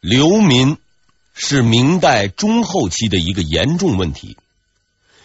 [0.00, 0.76] 流民
[1.34, 4.36] 是明代中后期的一个严重问题，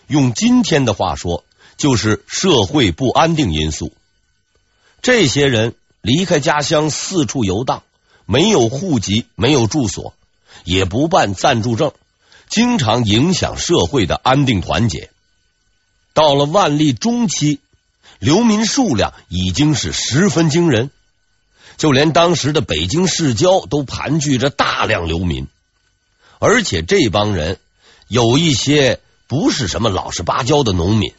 [0.07, 1.43] 用今天的话说，
[1.77, 3.91] 就是社会不安定因素。
[5.03, 7.83] 这些人离开家乡四处游荡，
[8.25, 10.15] 没有户籍，没有住所，
[10.63, 11.91] 也不办暂住证，
[12.49, 15.11] 经常影响社会的安定团结。
[16.13, 17.59] 到了万历中期，
[18.17, 20.89] 流民数量已经是十分惊人。
[21.77, 25.47] 就连当时的北京市郊都盘踞着大量流民，
[26.39, 27.59] 而且这帮人
[28.07, 31.13] 有一些不是什么老实巴交的农民，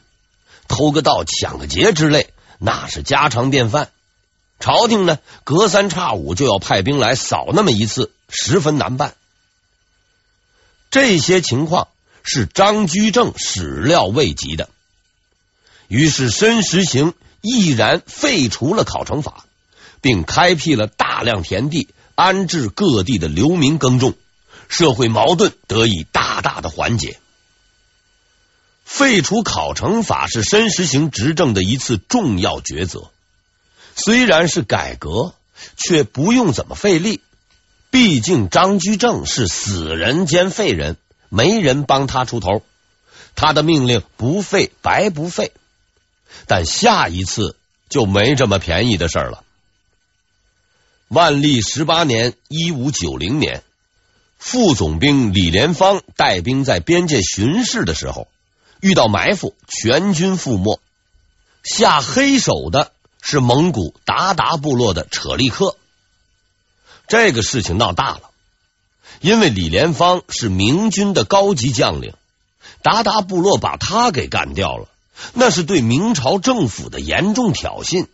[0.68, 3.90] 偷个盗、抢个劫之类，那是家常便饭。
[4.60, 9.14] 朝廷呢，隔三差五就要派兵来扫那么一次，十分难办。
[10.90, 11.88] 这些情况
[12.22, 14.70] 是张居正始料未及的，
[15.88, 19.44] 于是申时行毅然废除了考成法。
[20.04, 24.12] 并开辟了大量田地，安置各地的流民耕种，
[24.68, 27.18] 社会矛盾得以大大的缓解。
[28.84, 33.12] 废除考成法是申时行执政的一次重要抉择，
[33.96, 35.32] 虽然是改革，
[35.78, 37.22] 却不用怎么费力。
[37.90, 40.98] 毕竟张居正是死人兼废人，
[41.30, 42.62] 没人帮他出头，
[43.34, 45.52] 他的命令不废白不废。
[46.46, 47.56] 但下一次
[47.88, 49.42] 就没这么便宜的事了。
[51.14, 53.62] 万历十八年（一五九零年），
[54.36, 58.26] 副总兵李连芳带兵在边界巡视的时候，
[58.80, 60.80] 遇到埋伏，全军覆没。
[61.62, 62.90] 下黑手的
[63.22, 65.76] 是蒙古鞑靼部落的扯力克。
[67.06, 68.30] 这个事情闹大了，
[69.20, 72.14] 因为李连芳是明军的高级将领，
[72.82, 74.88] 鞑靼部落把他给干掉了，
[75.32, 78.08] 那是对明朝政府的严重挑衅。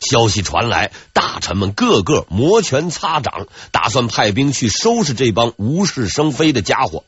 [0.00, 7.04] 消息传来，大臣们个个摩拳擦掌，打算派兵去收拾这帮无事生非的家伙。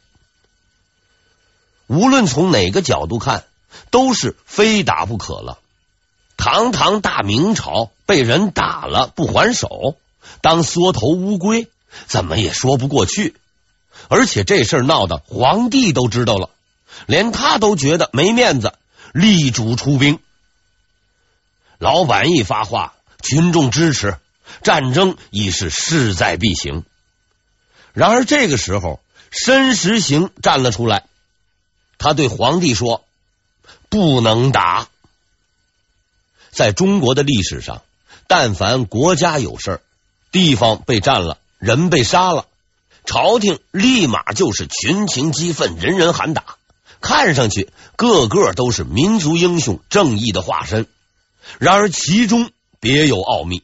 [1.86, 3.44] 无论从哪个角度看，
[3.90, 5.58] 都是非打不可了。
[6.36, 9.96] 堂堂大明朝被人打了不还手，
[10.40, 11.68] 当缩头乌龟，
[12.06, 13.34] 怎么也说不过去。
[14.08, 16.50] 而且这事儿闹得皇帝都知道了，
[17.06, 18.74] 连他都觉得没面子，
[19.12, 20.18] 力主出兵。
[21.84, 24.16] 老板一发话，群众支持，
[24.62, 26.82] 战争已是势在必行。
[27.92, 29.00] 然而这个时候，
[29.30, 31.04] 申时行站了出来，
[31.98, 33.04] 他对皇帝说
[33.90, 34.88] ：“不能打。”
[36.50, 37.82] 在中国的历史上，
[38.28, 39.80] 但凡国家有事儿，
[40.32, 42.46] 地方被占了，人被杀了，
[43.04, 46.56] 朝廷立马就是群情激愤，人人喊打，
[47.02, 50.86] 看上去个个都是民族英雄、正义的化身。
[51.58, 52.50] 然而其中
[52.80, 53.62] 别有奥秘。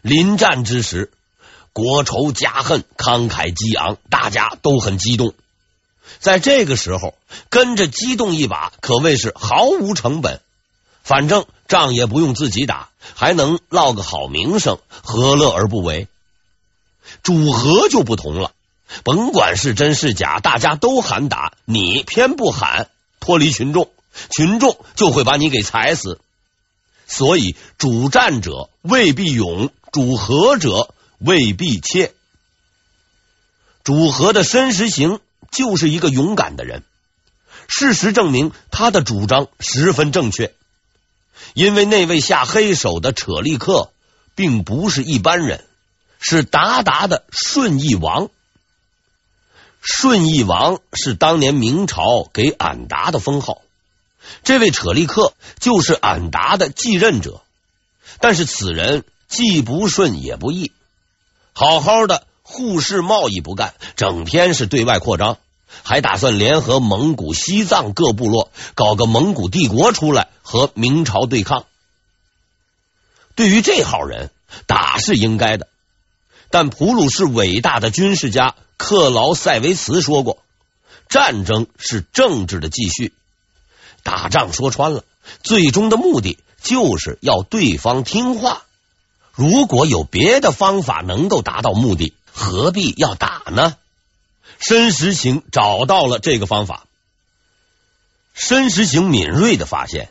[0.00, 1.12] 临战之时，
[1.72, 5.34] 国仇家恨，慷慨激昂，大家都很激动。
[6.18, 7.14] 在这个时候，
[7.48, 10.40] 跟着激动一把，可谓是毫无成本。
[11.02, 16.06] 反正仗也不用自己打，还能落个好名声，何乐而不为？
[17.22, 18.52] 主和就不同了，
[19.02, 23.90] 甭管是真是假，大家都喊打，你偏不喊，脱离群众，
[24.30, 26.20] 群众就会把你给踩死。
[27.06, 32.14] 所以，主战者未必勇，主和者未必怯。
[33.84, 35.20] 主和的申时行
[35.50, 36.82] 就是一个勇敢的人。
[37.68, 40.54] 事实证明，他的主张十分正确。
[41.54, 43.90] 因为那位下黑手的扯力克
[44.34, 45.64] 并不是一般人，
[46.20, 48.30] 是韃靼的顺义王。
[49.80, 53.62] 顺义王是当年明朝给俺答的封号。
[54.44, 57.42] 这位扯力克就是俺答的继任者，
[58.20, 60.72] 但是此人既不顺也不义，
[61.52, 65.38] 好好的户市贸易不干，整天是对外扩张，
[65.82, 71.66] 还打算联合蒙古、西藏各部落，搞个蒙古帝国出来和明朝对抗。
[73.34, 74.30] 对于这号人，
[74.66, 75.68] 打是应该的，
[76.50, 80.42] 但普鲁士伟大的军事家克劳塞维茨说过，
[81.08, 83.14] 战争是政治的继续。
[84.02, 85.04] 打仗说穿了，
[85.42, 88.62] 最终的目的就是要对方听话。
[89.34, 93.76] 如果有别的方法能够达到目的，何必要打呢？
[94.58, 96.86] 申时行找到了这个方法。
[98.34, 100.10] 申时行敏锐的发现，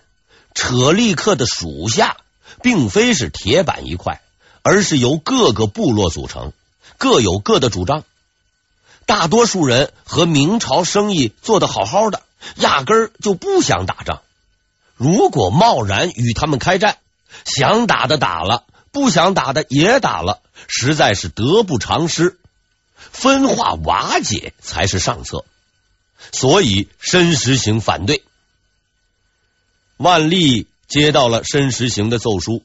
[0.54, 2.18] 扯力克的属下
[2.62, 4.22] 并非是铁板一块，
[4.62, 6.54] 而是由各个部落组成，
[6.98, 8.04] 各有各的主张。
[9.06, 12.22] 大多数人和明朝生意做得好好的。
[12.56, 14.22] 压根儿就不想打仗。
[14.96, 16.98] 如果贸然与他们开战，
[17.46, 22.38] 想打的打了，不想打的也打了，实在是得不偿失，
[22.96, 25.46] 分化瓦解才是上策。
[26.32, 28.24] 所以申时行反对。
[29.98, 32.64] 万历接到了申时行的奏书，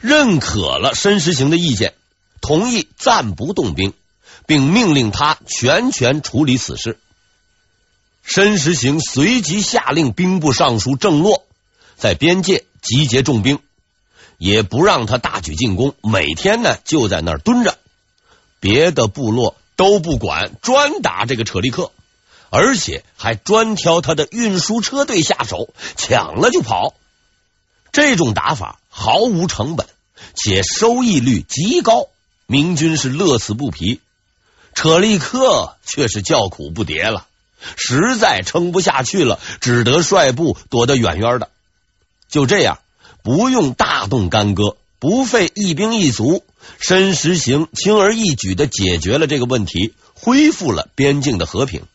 [0.00, 1.94] 认可了申时行的意见，
[2.40, 3.92] 同意暂不动兵，
[4.46, 6.98] 并命令他全权处理此事。
[8.26, 11.44] 申时行随即下令兵部尚书郑洛
[11.96, 13.60] 在边界集结重兵，
[14.36, 17.78] 也不让他大举进攻，每天呢就在那儿蹲着，
[18.58, 21.92] 别的部落都不管，专打这个扯力克。
[22.50, 26.94] 而且还专挑他的运输车队下手，抢了就跑。
[27.92, 29.86] 这种打法毫无成本，
[30.34, 32.08] 且收益率极高，
[32.46, 34.00] 明军是乐此不疲。
[34.74, 37.26] 扯力克却是叫苦不迭了，
[37.76, 41.50] 实在撑不下去了，只得率部躲得远远的。
[42.28, 42.78] 就这样，
[43.22, 46.44] 不用大动干戈，不费一兵一卒，
[46.78, 51.86] 申时行轻而易举的解决了这个问题，恢复了边境的和平。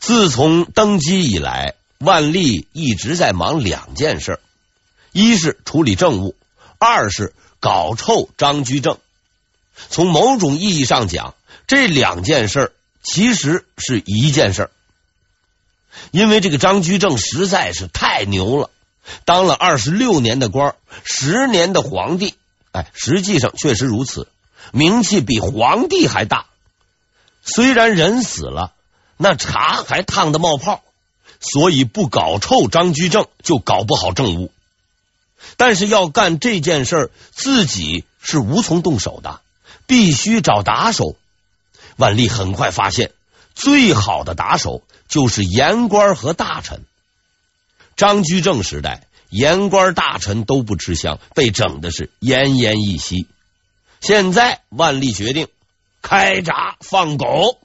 [0.00, 4.38] 自从登基以来，万历一直在忙两件事：
[5.12, 6.36] 一是处理政务，
[6.78, 8.98] 二是搞臭张居正。
[9.88, 11.34] 从某种意义上讲，
[11.66, 14.70] 这两件事其实是一件事，
[16.10, 18.70] 因为这个张居正实在是太牛了，
[19.24, 22.34] 当了二十六年的官，十年的皇帝，
[22.72, 24.28] 哎，实际上确实如此，
[24.72, 26.46] 名气比皇帝还大。
[27.42, 28.72] 虽然人死了。
[29.16, 30.82] 那茶还烫的冒泡，
[31.38, 34.50] 所以不搞臭张居正就搞不好政务。
[35.56, 39.40] 但是要干这件事儿，自己是无从动手的，
[39.86, 41.14] 必须找打手。
[41.96, 43.12] 万历很快发现，
[43.54, 46.82] 最好的打手就是言官和大臣。
[47.96, 53.28] 张居正时代，言官大臣都不吃香，被整的是奄奄一息。
[54.00, 55.48] 现在万历决定
[56.02, 57.58] 开闸放狗。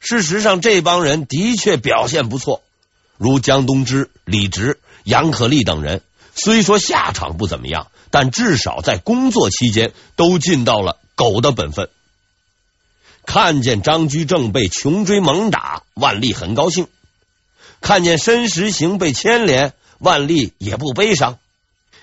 [0.00, 2.62] 事实上，这帮人的确表现不错，
[3.16, 6.02] 如江东之、李直、杨可立等人，
[6.34, 11.88] 虽说下场不怎么样，但至少在工作期间都尽到了狗的本分。
[13.26, 16.86] 看见张居正被穷追猛打，万历很高兴；
[17.80, 21.38] 看见申时行被牵连，万历也不悲伤，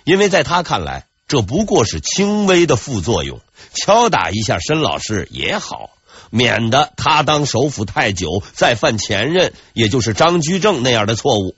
[0.04, 3.40] 因为在他看来，这不过是轻微的副作用，
[3.74, 5.90] 敲打一下申老师也好。
[6.30, 11.56] 免得他当首辅太久，再犯前任，也就是张居正那样的错误。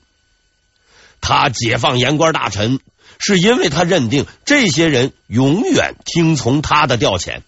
[1.22, 2.82] 他解放言官大臣，
[3.18, 7.40] 是因为他认定这些人永远听从他的调遣。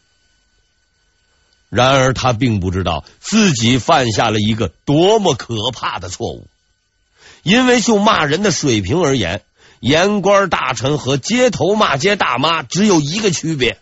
[1.69, 6.47] 然而，他并不知道自己犯下了一个多么可怕的错误。
[7.43, 9.41] 因为就骂人的水平而言，
[9.79, 13.79] 言官大臣和街头骂街大妈只有一个区别：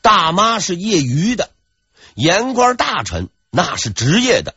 [0.00, 1.50] 大妈是业余的。
[2.14, 4.54] 言官大臣那是职业的，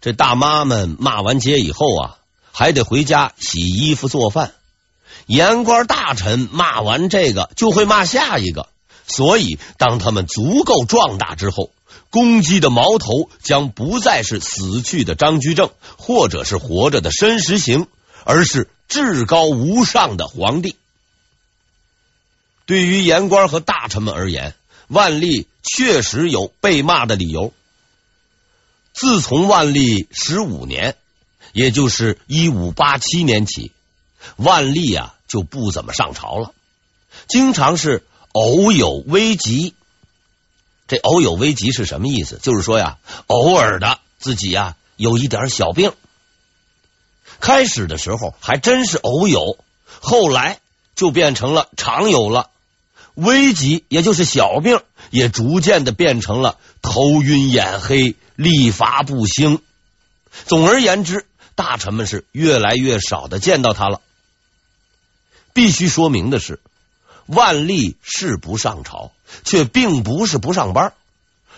[0.00, 2.18] 这大妈们骂完街以后啊，
[2.52, 4.52] 还得回家洗衣服做饭。
[5.26, 8.68] 言官大臣骂完这个就会骂下一个，
[9.08, 11.72] 所以当他们足够壮大之后，
[12.10, 17.88] 攻击的矛头将不再是死去的张居正，或者是活着的申时行，
[18.24, 20.76] 而是至高无上的皇帝。
[22.66, 24.54] 对于言官和大臣们而言，
[24.88, 27.52] 万历确实有被骂的理由。
[28.92, 30.96] 自从万历十五年，
[31.52, 33.72] 也就是一五八七年起，
[34.36, 36.52] 万历啊就不怎么上朝了，
[37.28, 38.02] 经常是
[38.38, 39.74] 偶有危急。
[40.86, 42.38] 这偶有危急是什么意思？
[42.40, 45.92] 就是说呀，偶尔的自己呀有一点小病。
[47.40, 49.58] 开始的时候还真是偶有，
[50.00, 50.60] 后来
[50.94, 52.50] 就变成了常有了。
[53.14, 54.80] 危急，也就是小病，
[55.10, 59.60] 也逐渐的变成了头晕眼黑、力乏不兴。
[60.46, 61.26] 总而言之，
[61.56, 64.00] 大臣们是越来越少的见到他了。
[65.52, 66.60] 必须说明的是，
[67.28, 69.12] 万历是不上朝，
[69.44, 70.94] 却并不是不上班，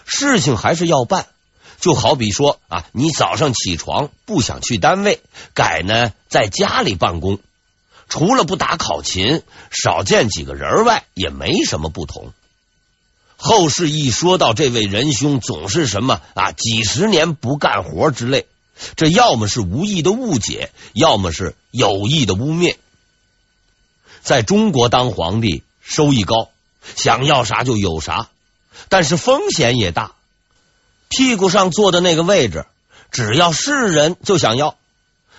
[0.04, 1.26] 事情还是要办。
[1.78, 5.20] 就好比说啊，你早上起床不想去单位，
[5.54, 7.38] 改呢在家里办公。
[8.08, 12.32] 除了不打考勤，少见几个人外，也没什么不同。
[13.36, 18.46] 后世一说到这位仁兄，总是什么啊，几十年不干活之类，
[18.96, 22.76] 这要么是无意的误解，要么是有意的污蔑。
[24.22, 26.50] 在中国当皇帝，收益高，
[26.96, 28.28] 想要啥就有啥，
[28.88, 30.12] 但是风险也大。
[31.08, 32.66] 屁股上坐的那个位置，
[33.10, 34.76] 只要是人就想要，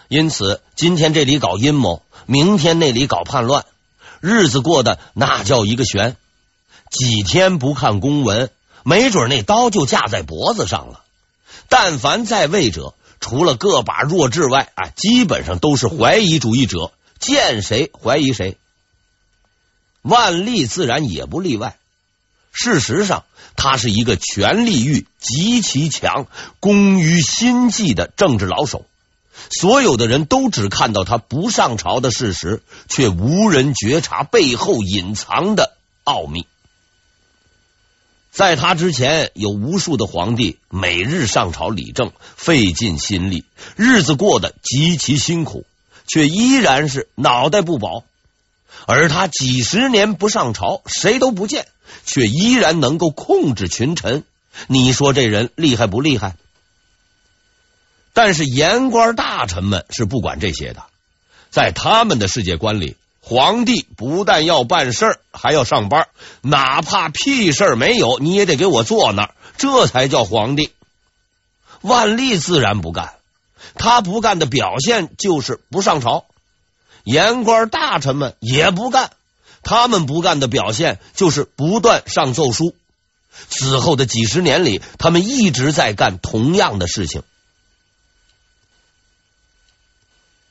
[0.07, 2.03] 因此今天这里搞阴谋。
[2.27, 3.65] 明天那里搞叛乱，
[4.21, 6.15] 日子过得那叫一个悬。
[6.89, 8.51] 几天不看公文，
[8.83, 11.01] 没准那刀就架在脖子上了。
[11.67, 18.57] 但凡在位者，除了个把弱智外，啊，基本上都是怀疑主义者，见谁怀疑谁。
[20.01, 21.77] 万历自然也不例外。
[22.51, 23.23] 事实上，
[23.55, 26.27] 他是一个权力欲极其强、
[26.59, 28.85] 工于心计的政治老手。
[29.49, 36.45] 所有的人都只看到他不上朝的事实，却无人觉察背后隐藏的奥秘。
[38.31, 45.65] 在他之前，有无数的皇帝每日上朝理政，费尽心力，日子过得极其辛苦，
[46.07, 48.03] 却依然是脑袋不保。
[48.87, 51.67] 而他几十年不上朝，谁都不见，
[52.05, 54.23] 却依然能够控制群臣。
[54.67, 56.35] 你说这人厉害不厉害？
[58.13, 60.83] 但是言官大臣们是不管这些的，
[61.49, 66.09] 在他们的世界观里，皇帝不但要办事儿，还要上班，
[66.41, 70.71] 哪怕屁事儿没有，你也得给我坐那儿，这才叫皇帝。
[71.81, 73.13] 万历自然不干，
[73.75, 76.25] 他不干的表现就是不上朝。
[77.03, 79.11] 言官大臣们也不干，
[79.63, 82.75] 他们不干的表现就是不断上奏书。
[83.49, 87.23] 此后的几十年里，他们一直在干同样的事情。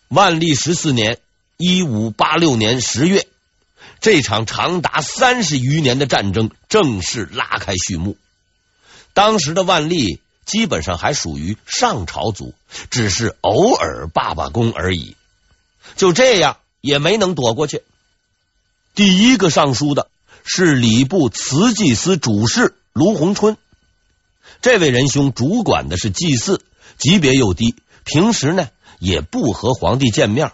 [0.08, 1.18] 万历十四年
[1.56, 3.28] （一五八六年）十月，
[4.00, 8.16] 这场长达三十余年的战争正式拉开序幕。
[9.12, 12.54] 当时的万历基本上还属于上朝族，
[12.90, 15.16] 只是偶尔罢罢工而已。
[15.96, 17.82] 就这样也没能躲过去。
[18.94, 20.08] 第一个上书的
[20.44, 23.56] 是礼部慈祭司主事卢鸿春，
[24.62, 26.62] 这位仁兄主管的是祭祀，
[26.98, 28.68] 级别又低，平时呢
[28.98, 30.52] 也不和皇帝见面。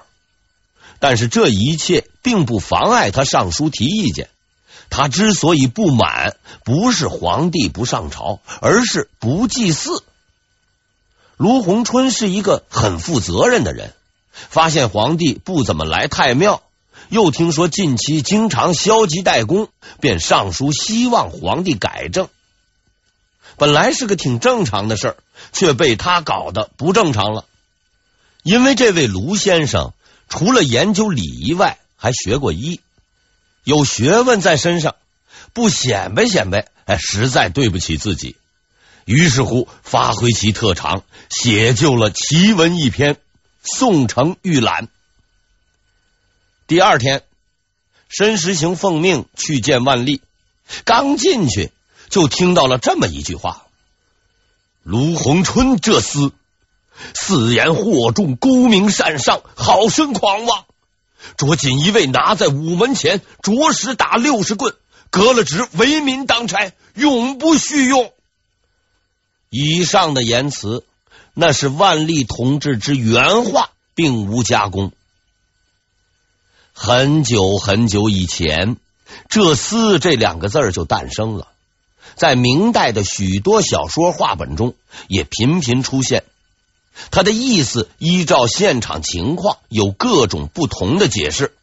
[0.98, 4.28] 但是这一切并不妨碍他上书提意见。
[4.88, 10.04] 他之所以不满，不是皇帝不上朝，而是不祭祀。
[11.36, 13.92] 卢鸿春是一个很负责任的人。
[14.48, 16.62] 发现皇帝不怎么来太庙，
[17.08, 19.68] 又听说近期经常消极怠工，
[20.00, 22.28] 便上书希望皇帝改正。
[23.56, 25.16] 本来是个挺正常的事儿，
[25.52, 27.44] 却被他搞得不正常了。
[28.42, 29.92] 因为这位卢先生
[30.28, 32.80] 除了研究礼仪外，还学过医，
[33.64, 34.94] 有学问在身上，
[35.52, 38.36] 不显摆显摆，哎，实在对不起自己。
[39.06, 43.16] 于是乎，发挥其特长，写就了奇文一篇。
[43.66, 44.88] 宋城御览。
[46.68, 47.24] 第二天，
[48.08, 50.22] 申时行奉命去见万历，
[50.84, 51.72] 刚进去
[52.08, 53.66] 就听到了这么一句话
[54.82, 56.32] ：“卢鸿春这厮，
[57.14, 60.64] 四言惑众，沽名善上，好生狂妄。
[61.36, 64.76] 着锦衣卫拿在午门前，着实打六十棍，
[65.10, 68.12] 革了职，为民当差，永不续用。”
[69.50, 70.84] 以上的言辞。
[71.34, 74.92] 那是万历同志之原话，并无加工。
[76.72, 78.76] 很久很久以前
[79.28, 81.48] ，“这厮”这两个字就诞生了，
[82.16, 84.74] 在明代的许多小说话本中
[85.08, 86.24] 也频频出现。
[87.10, 91.54] 它的意思依照现场情况有各种不同的解释，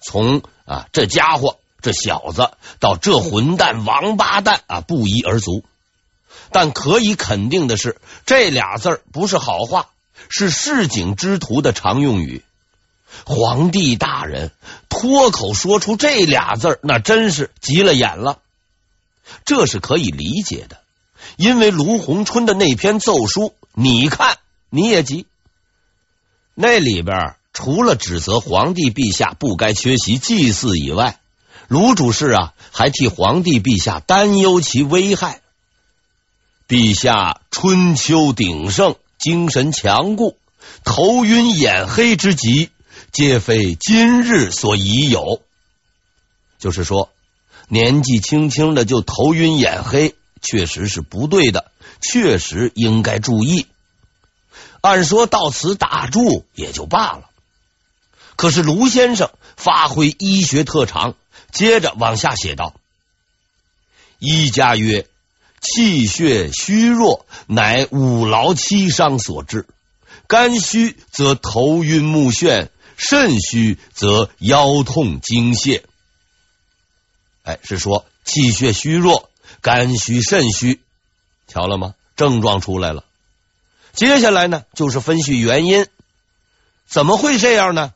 [0.00, 5.64] 从啊这家伙、这小子到这混蛋、王八蛋啊，不一而足。
[6.52, 9.88] 但可以肯定的是，这俩字儿不是好话，
[10.28, 12.42] 是市井之徒的常用语。
[13.24, 14.50] 皇帝大人
[14.88, 18.38] 脱口说出这俩字儿，那真是急了眼了。
[19.44, 20.80] 这是可以理解的，
[21.36, 24.38] 因为卢鸿春的那篇奏书，你看
[24.70, 25.26] 你也急。
[26.54, 31.18] 那里边除了指责皇帝陛下不该缺席祭祀以外，
[31.68, 35.40] 卢主事啊还替皇帝陛下担忧其危害。
[36.68, 40.36] 陛下春秋鼎盛，精神强固，
[40.82, 42.70] 头晕眼黑之疾，
[43.12, 45.42] 皆非今日所已有。
[46.58, 47.10] 就是说，
[47.68, 51.70] 年纪轻轻的就头晕眼黑，确实是不对的，
[52.00, 53.68] 确实应该注意。
[54.80, 57.30] 按说到此打住也就罢了，
[58.34, 61.14] 可是卢先生发挥医学特长，
[61.52, 62.74] 接着往下写道
[64.18, 65.06] ：“医家曰。”
[65.60, 69.66] 气血虚弱，乃五劳七伤所致。
[70.26, 75.82] 肝虚则头晕目眩，肾虚则腰痛惊泻。
[77.42, 80.80] 哎，是说气血虚弱、肝虚、肾虚，
[81.46, 81.94] 瞧了吗？
[82.16, 83.04] 症状出来了。
[83.92, 85.86] 接下来呢，就是分析原因。
[86.88, 87.92] 怎么会这样呢？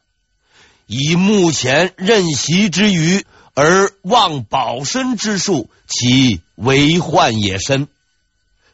[0.86, 3.24] 以目前任袭之余，
[3.54, 7.88] 而忘保身之术，其为患也深。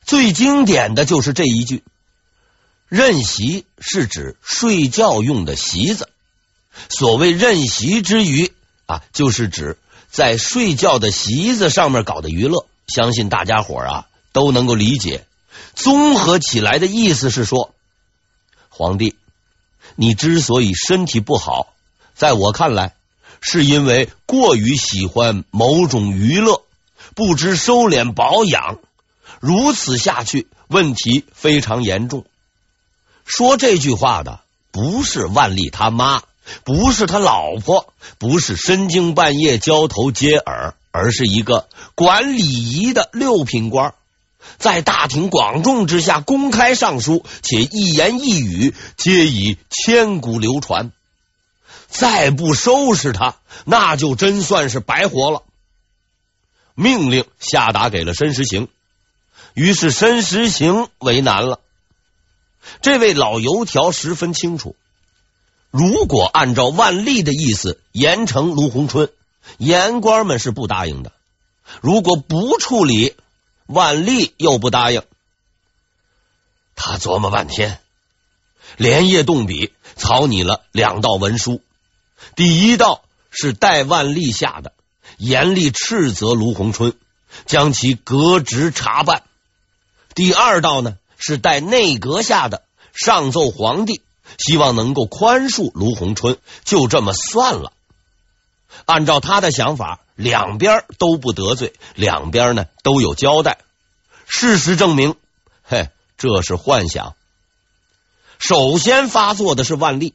[0.04, 1.84] 最经典的就是这一句
[2.88, 6.08] ：“任席”是指睡觉用的席子。
[6.88, 8.52] 所谓“任席之娱”
[8.86, 9.78] 啊，就是指
[10.10, 12.66] 在睡觉的席子上面搞的娱乐。
[12.88, 15.24] 相信大家伙啊都能够理解。
[15.74, 17.72] 综合起来的意思是说，
[18.68, 19.14] 皇帝，
[19.94, 21.72] 你之所以身体不好，
[22.14, 22.94] 在我看来，
[23.40, 26.62] 是因为过于喜欢某种娱乐，
[27.16, 28.78] 不知收敛保养。
[29.40, 32.26] 如此下去，问题非常严重。
[33.24, 36.22] 说这句话的不是万历他妈，
[36.62, 43.94] 不是他老婆，不是深更半夜交头接耳，而是一个管礼仪的六品官，
[44.58, 50.92] 在大庭广众之下公开上书，且一言一语皆以千古流传。
[51.88, 55.42] 再不收拾他，那就真算是白活了。
[56.76, 58.68] 命令下达给了申时行。
[59.54, 61.58] 于是申时行为难了。
[62.82, 64.76] 这位老油条十分清楚，
[65.70, 69.10] 如果按照万历的意思严惩卢鸿春，
[69.56, 71.10] 言官们是不答应的；
[71.80, 73.16] 如果不处理，
[73.66, 75.02] 万历又不答应。
[76.74, 77.80] 他琢磨半天，
[78.76, 81.62] 连夜动笔草拟了两道文书。
[82.34, 84.72] 第一道是代万历下的，
[85.16, 86.94] 严厉斥责卢鸿春，
[87.46, 89.22] 将其革职查办。
[90.14, 94.02] 第二道呢，是代内阁下的，上奏皇帝，
[94.38, 97.72] 希望能够宽恕卢鸿春，就这么算了。
[98.84, 103.58] 按照他的想法，两边都不得罪，两边呢都有交代。
[104.26, 105.14] 事实证明，
[105.62, 107.14] 嘿，这是幻想。
[108.38, 110.14] 首先发作的是万历，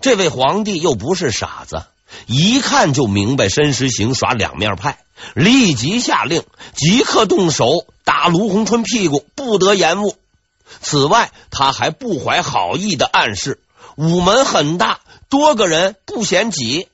[0.00, 1.84] 这位皇帝又不是傻子，
[2.26, 4.98] 一看就明白申时行耍两面派，
[5.34, 6.44] 立即下令，
[6.74, 7.86] 即刻动手。
[8.04, 10.14] 打卢鸿春屁股不得延误。
[10.80, 13.58] 此外，他还不怀好意的暗示：
[13.96, 16.86] 午门很大，多个人不嫌挤。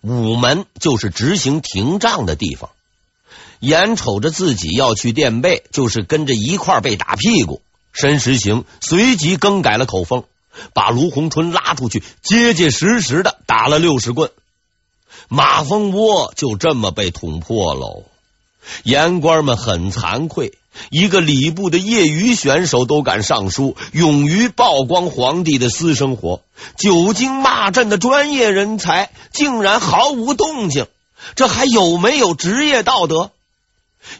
[0.00, 2.70] 午门就是执行廷杖的地方。
[3.60, 7.60] 眼瞅着自己要去垫背，就是跟着一块被打屁股。
[7.92, 10.24] 申时行随即更改了口风，
[10.74, 14.30] 把卢鸿春拉出去，结结实实的打了六十棍。
[15.28, 18.04] 马蜂窝就这么被捅破喽。
[18.84, 20.52] 言官们很惭愧，
[20.90, 26.42] 一个礼部的业余选手都敢上书，勇于曝光皇帝的私生活。
[26.76, 30.86] 久经骂阵的专业人才竟然毫无动静，
[31.34, 33.32] 这还有没有职业道德？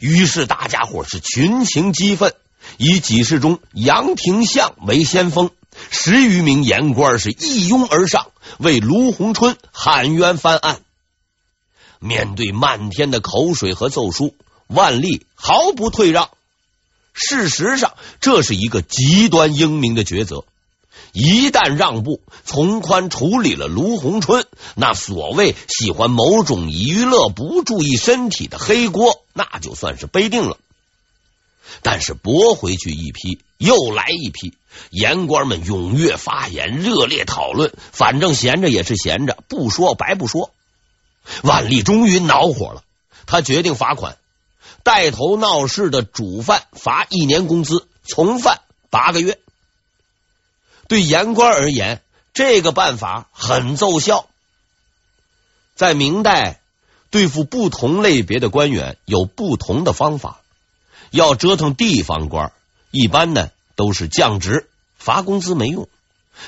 [0.00, 2.34] 于是大家伙是群情激愤，
[2.78, 5.50] 以几事中杨廷相为先锋，
[5.90, 10.80] 十余名言官是一拥而上，为卢鸿春喊冤翻案。
[11.98, 14.34] 面对漫天的口水和奏书，
[14.66, 16.30] 万历毫不退让。
[17.12, 20.44] 事实上，这是一个极端英明的抉择。
[21.12, 30.56] 一旦让步，从宽处理了卢鸿春，那所谓喜欢某种娱乐、不注意身体的黑锅，那就算是背定了。
[31.82, 34.54] 但是驳回去一批，又来一批，
[34.90, 37.72] 言官们踊跃发言，热烈讨论。
[37.92, 40.52] 反正闲着也是闲着，不说白不说。
[41.42, 42.82] 万历终于恼火了，
[43.26, 44.16] 他决定罚款，
[44.82, 49.38] 带头闹事的主犯罚一年工资，从犯八个月。
[50.88, 52.02] 对言官而言，
[52.34, 54.26] 这个办法很奏效。
[55.74, 56.60] 在明代，
[57.10, 60.41] 对付不同类别的官员有不同的方法。
[61.12, 62.52] 要折腾地方官，
[62.90, 65.88] 一般呢都是降职，罚工资没用，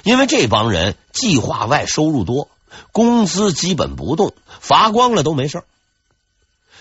[0.02, 2.48] 因为这帮人计划外收入多。
[2.90, 5.62] 工资基本不动，罚光了都没事。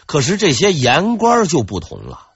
[0.07, 2.27] 可是这些言官就不同了，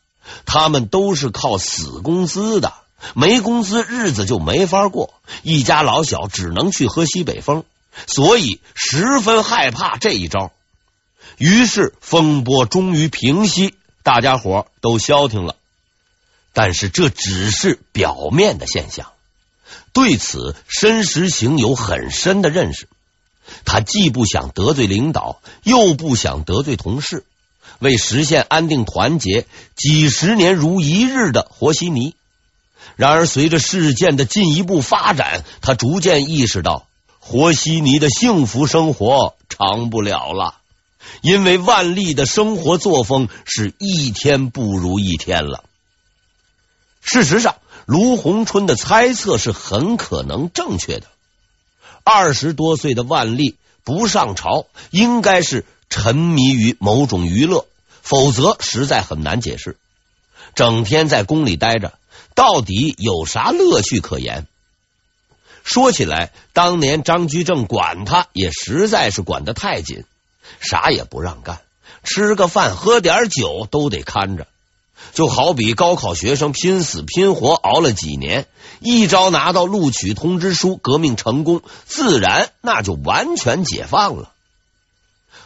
[0.46, 2.74] 他们都是靠死工资的，
[3.16, 7.64] 没工资日子就没法过，一家老小只能去喝西北风，
[8.06, 10.52] 所以十分害怕这一招。
[11.38, 13.74] 于是风波终于平息，
[14.08, 15.58] 大家伙都消停了。
[16.54, 19.12] 但是这只是表面的现象，
[19.92, 22.88] 对此申时行有很深的认识。
[23.66, 27.26] 他既不想得罪领导，又不想得罪同事，
[27.80, 32.16] 为实现安定团结，几十年如一日的和稀泥。
[32.96, 36.88] 然而，随着事件的进一步发展，他逐渐意识到，
[37.20, 40.56] 和稀泥的幸福生活长不了了，
[41.22, 45.64] 因为万历的生活作风是一天不如一天了。
[47.02, 51.08] 事实上，卢鸿春的猜测是很可能正确的。
[52.04, 57.66] 二十多岁的万历不上朝，应该是沉迷于某种娱乐，
[58.02, 59.78] 否则实在很难解释。
[60.56, 61.98] 整天在宫里待着，
[62.36, 64.48] 到底有啥乐趣可言？
[65.64, 70.06] 说起来，当年张居正管他也实在是管得太紧，
[70.60, 71.62] 啥也不让干，
[72.04, 74.48] 吃个饭、喝点酒都得看着。
[75.14, 78.48] 就好比高考学生拼死拼活熬了几年，
[78.80, 84.32] 一朝拿到录取通知书，革命成功，自然那就完全解放了。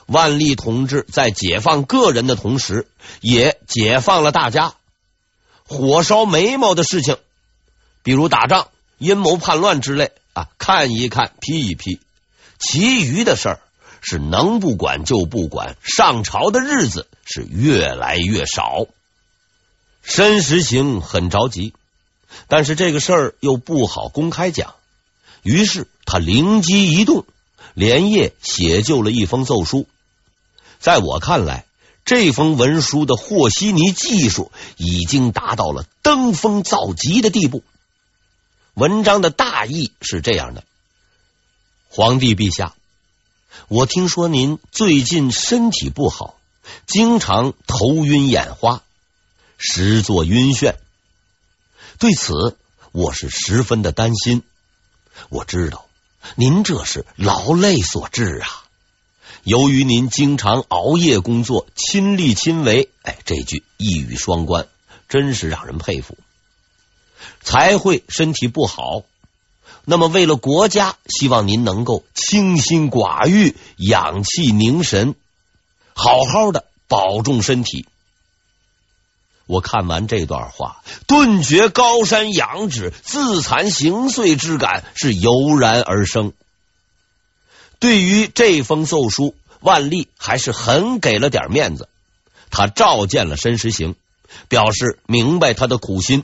[0.06, 2.88] 万历同志在解放个人的同时，
[3.20, 4.74] 也解放了大家。
[5.68, 7.18] 火烧眉毛的事情，
[8.04, 12.00] 比如打仗、阴谋叛乱之类啊，看一看，批一批。
[12.58, 13.60] 其余的事儿
[14.02, 18.88] 是能不管就不管，上朝的日子是越来越少。
[20.04, 21.74] 申时行很着急，
[22.48, 24.74] 但是这个事儿又不好公开讲，
[25.44, 27.26] 于是他灵机一动，
[27.76, 29.88] 连夜写就了一封奏书。
[30.80, 31.66] 在我看来，
[32.04, 37.64] 这封文书的和稀泥技术已经达到了登峰造极的地步。
[38.74, 40.64] 文章的大意是这样的：
[41.90, 42.74] 皇帝陛下，
[43.68, 46.36] 我听说您最近身体不好，
[46.88, 48.84] 经常头晕眼花，
[49.58, 50.76] 时作晕眩。
[52.00, 52.58] 对此，
[52.92, 54.44] 我是十分的担心。
[55.30, 55.86] 我知道
[56.36, 58.64] 您这是劳累所致啊。
[59.44, 64.68] 由于您经常熬夜工作，亲力亲为，哎，这句一语双关，
[65.10, 66.18] 真是让人佩服，
[67.42, 69.04] 才会身体不好。
[69.86, 75.16] 那么，为了国家，希望您能够清心寡欲，养气凝神，
[75.94, 77.88] 好好的保重身体。
[79.48, 86.32] 我看完这段话，顿觉高山仰止，自惭形秽之感是油然而生。
[87.80, 91.90] 对于这封奏书，万历还是很给了点面子。
[92.50, 93.96] 他召见了申时行，
[94.48, 96.24] 表示明白他的苦心。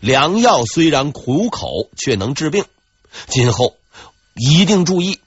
[0.00, 2.64] 良药虽然苦口，却能治病，
[3.28, 3.76] 今后
[4.34, 5.20] 一定注意。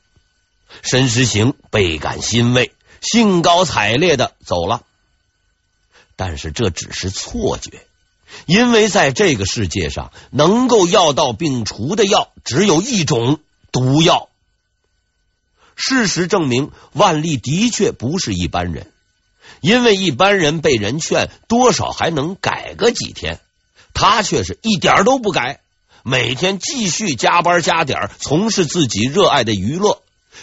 [0.84, 4.84] 申时行倍感欣慰，兴高采烈的走了。
[6.16, 7.86] 但是这只是错觉，
[8.46, 13.40] 因为在这个世界上，能够药到病除的药只有一种
[13.72, 14.30] 毒药。
[15.76, 18.92] 事实证明，万历的确不是一般人，
[19.62, 23.40] 因为一般人被人劝，多少还能改个几天，
[23.94, 25.62] 他却是一点都不改，
[26.10, 30.02] 每天继续加班加点，从事自己热爱的娱乐。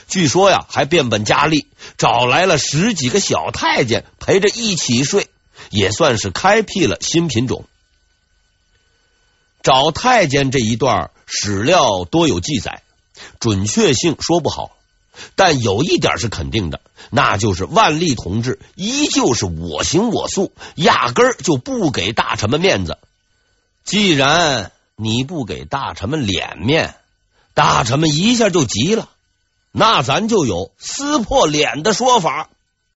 [0.09, 5.29] 据说呀，还变本加厉，找来了十几个小太监陪着一起睡，
[5.70, 7.64] 也算是开辟了新品种。
[9.62, 12.83] 找太监这一段史料多有记载，
[13.40, 14.77] 准确性说不好。
[15.35, 22.98] 但有一点是肯定的，那就是万历同志依旧是我行我素，压根儿就不给大臣们面子。
[23.83, 26.95] 既然你不给大臣们脸面，
[27.55, 29.09] 大臣们一下就急了，
[29.73, 32.49] 那咱就有撕破脸的说法。